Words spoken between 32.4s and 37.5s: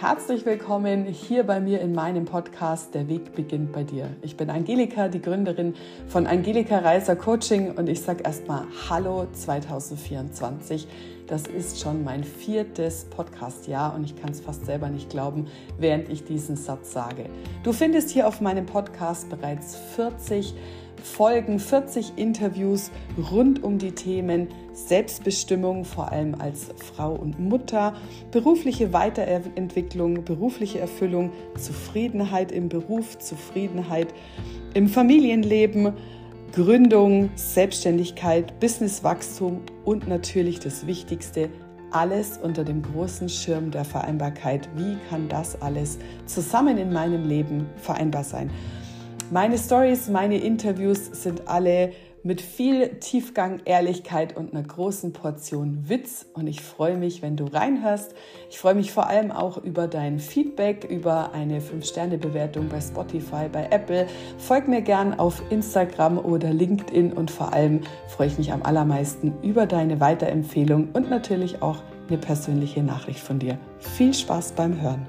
im Beruf, Zufriedenheit im Familienleben, Gründung,